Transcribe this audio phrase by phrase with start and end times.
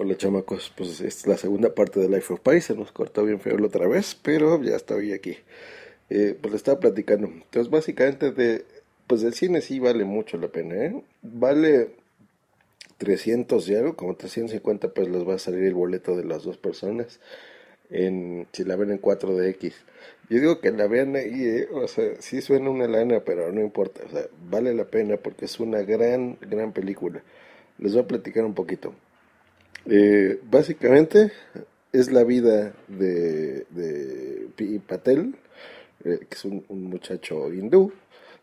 [0.00, 3.24] Hola chamacos, pues esta es la segunda parte de Life of Pi, se nos cortó
[3.24, 5.38] bien feo la otra vez, pero ya estoy aquí.
[6.08, 7.26] Eh, pues estaba platicando.
[7.26, 8.64] Entonces básicamente de,
[9.08, 11.02] pues el cine sí vale mucho la pena, ¿eh?
[11.22, 11.96] Vale
[12.98, 16.58] 300 y algo, como 350 pues les va a salir el boleto de las dos
[16.58, 17.18] personas
[17.90, 19.72] en, si la ven en 4DX.
[20.30, 21.68] Yo digo que la vean ahí, ¿eh?
[21.72, 25.46] o sea, sí suena una lana, pero no importa, o sea, vale la pena porque
[25.46, 27.20] es una gran, gran película.
[27.78, 28.94] Les voy a platicar un poquito.
[29.90, 31.32] Eh, básicamente
[31.92, 35.34] es la vida de, de Pi Patel,
[36.04, 37.92] eh, que es un, muchacho hindú.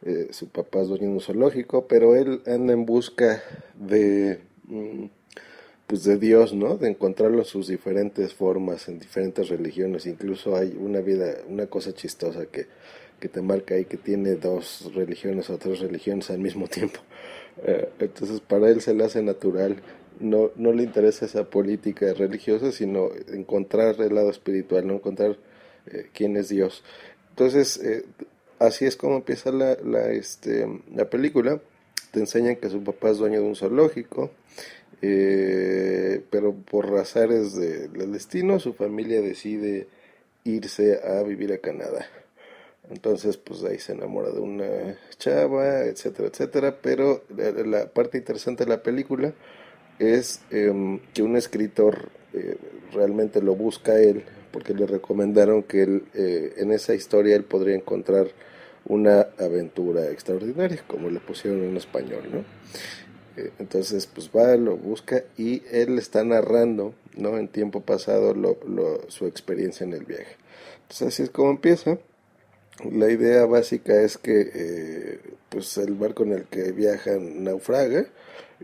[0.03, 3.43] Eh, su papá es dueño de un zoológico, pero él anda en busca
[3.75, 5.05] de, mm,
[5.85, 6.77] pues de Dios, ¿no?
[6.77, 10.07] De encontrarlo en sus diferentes formas, en diferentes religiones.
[10.07, 12.65] Incluso hay una vida, una cosa chistosa que,
[13.19, 16.99] que te marca ahí que tiene dos religiones o tres religiones al mismo tiempo.
[17.99, 19.77] entonces para él se le hace natural
[20.19, 25.37] no, no le interesa esa política religiosa, sino encontrar el lado espiritual, no encontrar
[25.87, 26.83] eh, quién es Dios.
[27.29, 28.05] Entonces, eh,
[28.59, 31.61] así es como empieza la, la, este, la película.
[32.11, 34.31] Te enseñan que su papá es dueño de un zoológico,
[35.01, 39.87] eh, pero por de, del destino, su familia decide
[40.43, 42.07] irse a vivir a Canadá.
[42.89, 46.77] Entonces, pues ahí se enamora de una chava, etcétera, etcétera.
[46.81, 49.33] Pero la parte interesante de la película
[49.99, 52.57] es em, que un escritor eh,
[52.93, 57.75] realmente lo busca él, porque le recomendaron que él, eh, en esa historia él podría
[57.75, 58.27] encontrar
[58.85, 62.39] una aventura extraordinaria, como le pusieron en español, ¿no?
[63.41, 67.37] Eh, entonces, pues va, lo busca y él está narrando, ¿no?
[67.37, 68.57] En tiempo pasado lo,
[69.09, 70.37] su experiencia en el viaje.
[70.83, 71.97] Entonces, así es como empieza.
[72.91, 78.05] La idea básica es que, pues, el barco en el que viajan naufraga,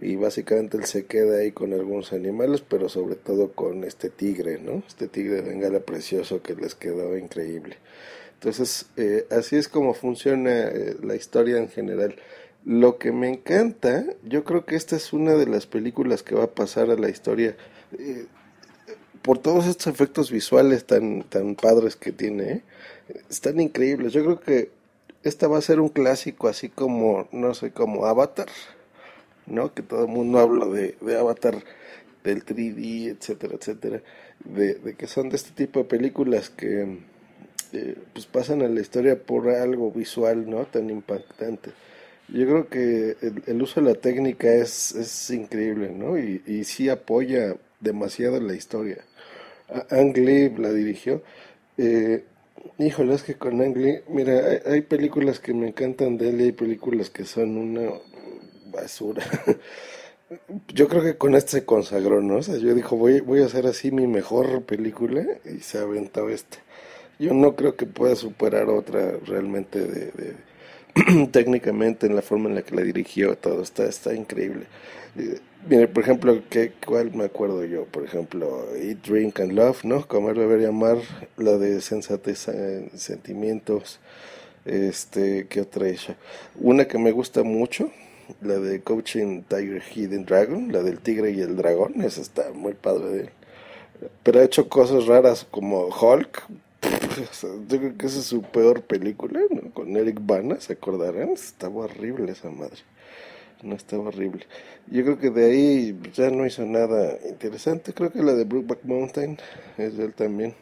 [0.02, 4.60] y básicamente él se queda ahí con algunos animales, pero sobre todo con este tigre,
[4.60, 4.84] ¿no?
[4.88, 7.78] Este tigre de bengala precioso que les quedó increíble.
[8.34, 12.16] Entonces, eh, así es como funciona eh, la historia en general.
[12.66, 16.46] Lo que me encanta, yo creo que esta es una de las películas que va
[16.46, 17.56] a pasar a la historia
[18.00, 18.26] eh,
[19.22, 22.64] por todos estos efectos visuales tan, tan padres que tiene,
[23.30, 24.14] están increíbles.
[24.14, 24.72] Yo creo que
[25.22, 28.48] esta va a ser un clásico así como, no sé, como Avatar
[29.52, 29.74] ¿no?
[29.74, 31.64] Que todo el mundo habla de, de Avatar,
[32.24, 34.02] del 3D, etcétera, etcétera,
[34.44, 37.00] de, que son de este tipo de películas que
[37.74, 40.66] eh, pues pasan a la historia por algo visual, ¿no?
[40.66, 41.72] Tan impactante.
[42.28, 43.18] Yo creo que
[43.48, 46.18] el, uso de la técnica es, es increíble, ¿no?
[46.18, 49.04] Y, y sí apoya demasiado la historia.
[49.90, 51.24] Ang Lee la dirigió.
[51.78, 52.24] Eh,
[52.78, 56.42] híjole, es que con Ang Lee, mira, hay, hay, películas que me encantan de él
[56.42, 57.90] y hay películas que son una
[58.72, 59.24] basura.
[60.74, 62.38] Yo creo que con este se consagró, ¿no?
[62.38, 65.82] O sea, yo dijo, voy, voy a hacer así mi mejor película y se ha
[65.82, 66.58] aventado esta.
[67.20, 70.36] Yo no creo que pueda superar otra realmente de,
[71.32, 74.66] técnicamente en la forma en la que la dirigió, todo está, está increíble.
[75.94, 77.86] Por ejemplo, ¿qué, ¿cuál me acuerdo yo?
[77.86, 80.08] Por ejemplo, Eat, Drink and Love, ¿no?
[80.08, 80.98] Comer, beber y amar,
[81.38, 84.00] la de sensatez, eh, sentimientos,
[84.66, 86.16] este, ¿qué otra ella?
[86.56, 87.92] Una que me gusta mucho,
[88.42, 92.74] la de Coaching Tiger Hidden Dragon, la del tigre y el dragón, esa está muy
[92.74, 93.30] padre de él.
[94.24, 96.44] Pero ha hecho cosas raras como Hulk.
[97.70, 99.72] Yo creo que esa es su peor película, ¿no?
[99.72, 101.30] Con Eric Bana, ¿se acordarán?
[101.30, 102.80] Estaba horrible esa madre.
[103.62, 104.48] No estaba horrible.
[104.88, 107.94] Yo creo que de ahí ya no hizo nada interesante.
[107.94, 109.38] Creo que la de Brookback Mountain
[109.78, 110.56] es de él también.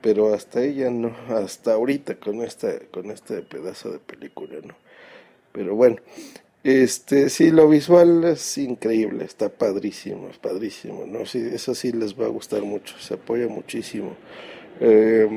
[0.00, 4.74] Pero hasta ella no, hasta ahorita con esta, con este pedazo de película, ¿no?
[5.52, 5.96] Pero bueno,
[6.62, 11.24] este, sí, lo visual es increíble, está padrísimo, es padrísimo, ¿no?
[11.24, 14.14] Sí, eso sí les va a gustar mucho, se apoya muchísimo.
[14.82, 15.28] Eh,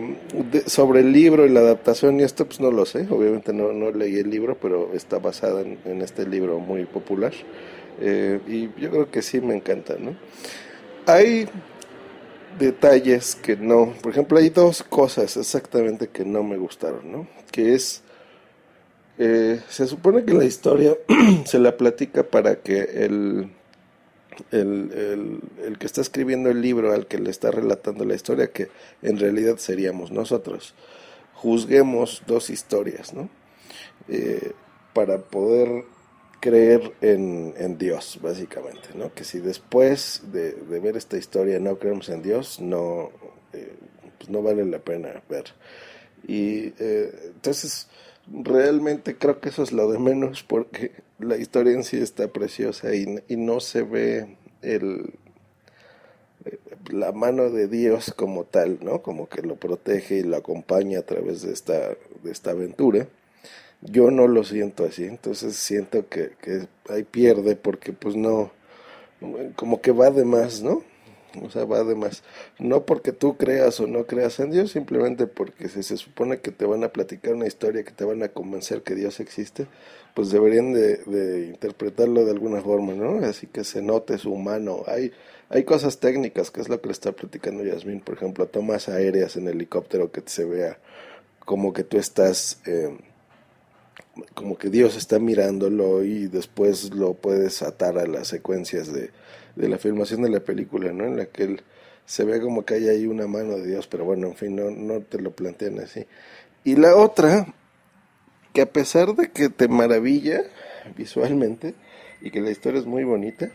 [0.67, 3.91] sobre el libro y la adaptación y esto, pues no lo sé, obviamente no, no
[3.91, 7.33] leí el libro, pero está basada en, este libro muy popular.
[8.01, 10.15] Eh, y yo creo que sí me encanta, ¿no?
[11.05, 11.47] Hay
[12.59, 17.27] detalles que no, por ejemplo, hay dos cosas exactamente que no me gustaron, ¿no?
[17.51, 18.02] Que es
[19.17, 20.97] eh, se supone que la historia
[21.45, 23.51] se la platica para que el,
[24.51, 28.69] el, el, que está escribiendo el libro al que le está relatando la historia, que
[29.03, 30.73] en realidad seríamos nosotros,
[31.35, 33.29] juzguemos dos historias, ¿no?
[34.07, 34.53] Eh,
[34.93, 35.85] para poder
[36.39, 39.13] creer en, en, Dios, básicamente, ¿no?
[39.13, 43.11] Que si después de, ver esta historia no creemos en Dios, no,
[43.53, 43.75] eh,
[44.17, 45.45] pues no vale la pena ver.
[46.27, 47.87] Y entonces
[48.31, 52.95] realmente creo que eso es lo de menos porque la historia en sí está preciosa
[52.95, 55.13] y, y no se ve el
[56.91, 59.01] la mano de Dios como tal, ¿no?
[59.01, 61.89] Como que lo protege y lo acompaña a través de esta,
[62.23, 63.07] de esta aventura.
[63.81, 68.51] Yo no lo siento así, entonces siento que, que ahí pierde porque pues no,
[69.55, 70.83] como que va de más, ¿no?
[71.41, 72.23] O sea, va de más.
[72.59, 76.51] No porque tú creas o no creas en Dios, simplemente porque si se supone que
[76.51, 79.67] te van a platicar una historia, que te van a convencer que Dios existe,
[80.13, 83.25] pues deberían de, de interpretarlo de alguna forma, ¿no?
[83.25, 84.83] Así que se note su humano.
[84.85, 85.11] Hay,
[85.49, 89.35] hay cosas técnicas, que es lo que le está platicando Yasmin, por ejemplo, tomas aéreas
[89.35, 90.77] en helicóptero que se vea
[91.45, 92.59] como que tú estás...
[92.65, 92.95] Eh,
[94.35, 99.09] como que Dios está mirándolo y después lo puedes atar a las secuencias de,
[99.55, 101.05] de la filmación de la película, ¿no?
[101.05, 101.61] En la que él
[102.05, 104.71] se ve como que hay ahí una mano de Dios, pero bueno, en fin, no,
[104.71, 106.05] no te lo plantean así.
[106.63, 107.47] Y la otra,
[108.53, 110.43] que a pesar de que te maravilla
[110.97, 111.75] visualmente
[112.21, 113.51] y que la historia es muy bonita,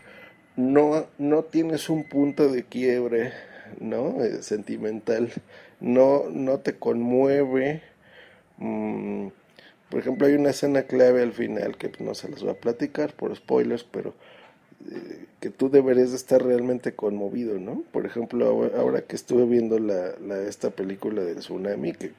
[0.55, 3.33] no, no tienes un punto de quiebre,
[3.79, 4.23] ¿no?
[4.23, 5.31] Eh, sentimental,
[5.79, 7.81] no, no te conmueve.
[8.57, 9.27] Mm,
[9.89, 13.13] por ejemplo, hay una escena clave al final que no se las voy a platicar
[13.13, 14.13] por spoilers, pero
[15.39, 17.83] que tú deberías de estar realmente conmovido, ¿no?
[17.91, 22.11] Por ejemplo, ahora que estuve viendo la, la esta película del tsunami, que,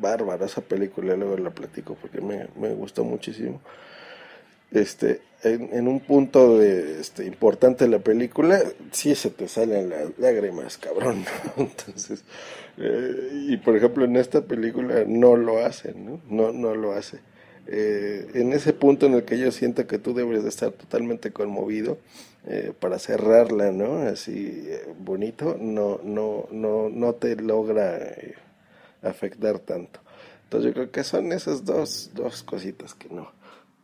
[0.00, 3.60] bárbara esa película, luego la platico porque me, me gustó muchísimo.
[4.70, 8.60] Este, en, un punto de, este, importante de la película,
[8.90, 11.24] sí se te salen las lágrimas, cabrón.
[11.56, 12.24] Entonces,
[12.78, 16.20] eh, y por ejemplo en esta película no lo hacen, ¿no?
[16.28, 17.18] No, no lo hace.
[17.66, 21.32] Eh, en ese punto en el que yo siento que tú debes de estar totalmente
[21.32, 21.98] conmovido
[22.46, 24.00] eh, para cerrarla, ¿no?
[24.02, 27.98] Así eh, bonito, no, no, no, no te logra
[29.02, 30.00] afectar tanto.
[30.44, 33.32] Entonces yo creo que son esas dos, dos cositas que no.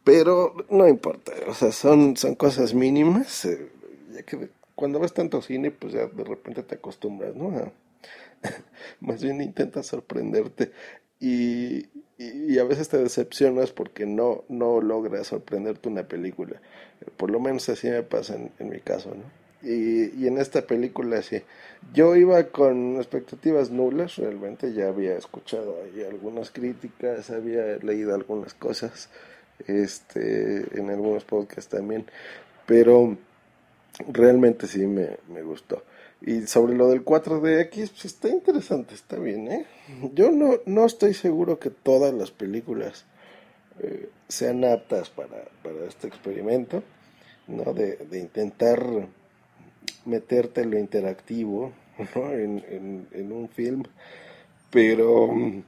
[0.05, 3.49] Pero no importa, o sea, son, son cosas mínimas,
[4.13, 7.51] ya que cuando ves tanto cine, pues ya de repente te acostumbras, ¿no?
[9.01, 10.73] más bien intentas sorprenderte
[11.21, 11.87] y,
[12.17, 16.61] y, a veces te decepcionas porque no, no logras sorprenderte una película.
[17.17, 19.25] Por lo menos así me pasa en, mi caso, ¿no?
[19.63, 21.43] Y, y, en esta película sí.
[21.93, 25.77] Yo iba con expectativas nulas, realmente ya había escuchado
[26.09, 29.11] algunas críticas, había leído algunas cosas
[29.67, 32.07] este, en algunos podcasts también,
[32.67, 33.19] pero
[34.09, 35.83] realmente sí me, me gustó.
[36.23, 39.67] Y sobre lo del 4DX, pues está interesante, está bien, ¿eh?
[40.13, 43.07] Yo no, no estoy seguro que todas las películas
[43.79, 46.83] eh, sean aptas para, para, este experimento,
[47.49, 47.73] ¿no?
[47.73, 48.85] De, de, intentar
[50.05, 51.73] meterte lo interactivo,
[52.15, 52.31] ¿no?
[52.33, 53.85] En, en, en un film,
[54.71, 55.63] pero mm,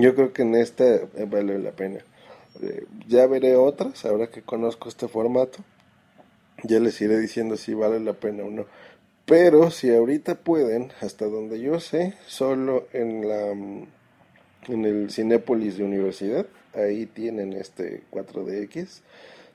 [0.00, 2.00] yo creo que en esta eh, vale la pena.
[2.60, 5.58] Eh, ya veré otras, ahora que conozco este formato,
[6.64, 8.66] ya les iré diciendo si vale la pena o no
[9.26, 13.54] pero si ahorita pueden, hasta donde yo sé, solo en la
[14.68, 19.00] en el Cinépolis de Universidad, ahí tienen este 4DX.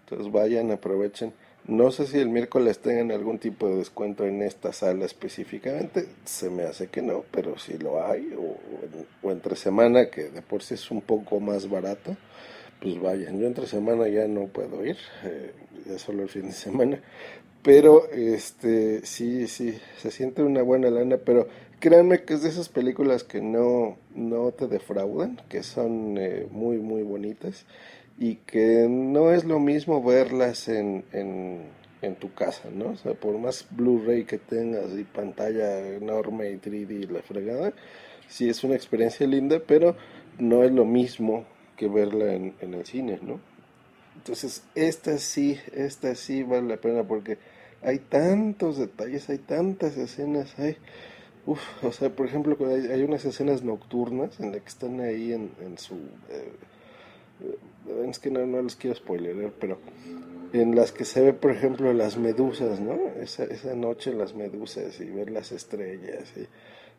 [0.01, 1.33] Entonces vayan, aprovechen.
[1.67, 6.51] No sé si el miércoles tengan algún tipo de descuento en esta sala específicamente, se
[6.51, 10.75] me hace que no, pero si lo hay, o, entre semana, que de por sí
[10.75, 12.15] es un poco más barato,
[12.81, 13.39] pues vayan.
[13.39, 15.53] Yo entre semana ya no puedo ir, eh,
[15.87, 16.99] ya solo el fin de semana,
[17.65, 21.47] pero este sí, sí, se siente una buena lana, pero
[21.79, 26.77] créanme que es de esas películas que no, no te defraudan, que son eh, muy,
[26.77, 27.65] muy bonitas
[28.19, 32.89] y que no es lo mismo verlas en, en, tu casa, ¿no?
[32.89, 37.73] O sea, por más Blu-ray que tengas y pantalla enorme y 3D y la fregada,
[38.27, 39.95] sí es una experiencia linda, pero
[40.37, 41.45] no es lo mismo
[41.75, 43.39] que verla en, en el cine, ¿no?
[44.15, 47.37] Entonces, esta sí, esta sí vale la pena porque
[47.81, 50.77] hay tantos detalles, hay tantas escenas, hay...
[51.83, 55.51] O sea, por ejemplo, hay, hay, unas escenas nocturnas en las que están ahí en,
[55.61, 55.93] en su...
[56.29, 56.51] Eh,
[57.41, 59.77] eh, es que no, no les quiero spoiler, pero
[60.53, 62.97] en las que se ve, por ejemplo, las medusas, ¿no?
[63.21, 66.47] Esa, esa noche las medusas y ver las estrellas y...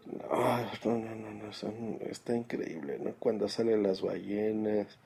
[0.07, 3.15] No, no, no, no, son, está increíble, ¿no?
[3.19, 4.99] Cuando salen las ballenas,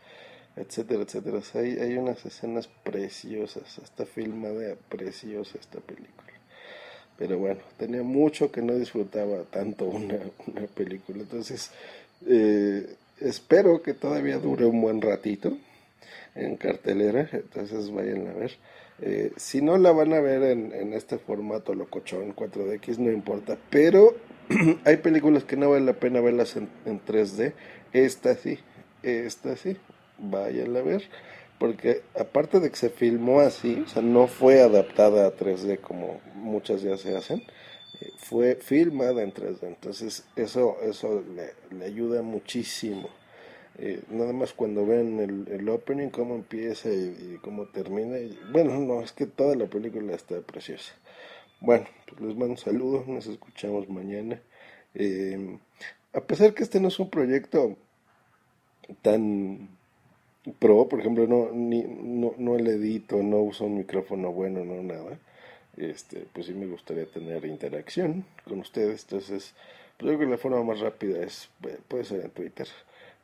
[0.56, 1.40] etcétera, etcétera.
[1.54, 6.28] hay, hay unas escenas preciosas, está filmada preciosa esta película.
[7.18, 11.18] Pero bueno, tenía mucho que no disfrutaba tanto una, una película.
[11.18, 11.70] Entonces,
[12.26, 15.56] eh, espero que todavía dure un buen ratito
[16.34, 17.28] en cartelera.
[17.30, 18.52] Entonces vayan a ver.
[19.02, 23.58] Eh, si no la van a ver en, en este formato locochón 4DX, no importa.
[23.68, 24.14] Pero
[24.86, 27.52] hay películas que no vale la pena verlas en, en 3D.
[27.92, 28.58] Esta sí,
[29.02, 29.76] esta sí
[30.20, 31.02] vayan a ver,
[31.58, 36.20] porque aparte de que se filmó así, o sea, no fue adaptada a 3D como
[36.34, 37.42] muchas ya se hacen,
[38.00, 39.66] eh, fue filmada en 3D.
[39.66, 41.22] Entonces eso, eso
[41.70, 43.08] le, ayuda muchísimo.
[43.78, 48.18] Eh, nada más cuando ven el, opening, cómo empieza y, cómo termina.
[48.18, 50.94] Y, bueno, no, es que toda la película está preciosa.
[51.60, 54.40] Bueno, pues les mando saludos, nos escuchamos mañana.
[54.94, 55.58] Eh,
[56.12, 57.76] a pesar que este no es un proyecto
[59.02, 59.68] tan
[60.58, 64.82] pro, por ejemplo, no, ni, no, no le edito, no uso un micrófono bueno, no
[64.82, 65.18] nada.
[65.76, 69.02] Este, pues sí me gustaría tener interacción con ustedes.
[69.04, 69.54] Entonces,
[69.96, 72.68] pues yo creo que la forma más rápida es, eh, puede ser en Twitter.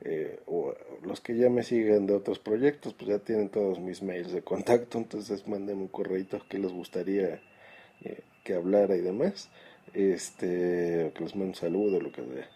[0.02, 4.02] Eh, o los que ya me siguen de otros proyectos, pues ya tienen todos mis
[4.02, 7.40] mails de contacto, entonces manden un correo que les gustaría
[8.02, 9.48] eh, que hablara y demás,
[9.94, 12.48] este, que les mande un saludo, lo que sea.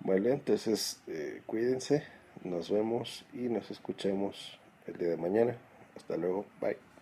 [0.00, 2.04] Vale, entonces eh, cuídense,
[2.44, 5.56] nos vemos y nos escuchemos el día de mañana.
[5.96, 6.93] Hasta luego, bye.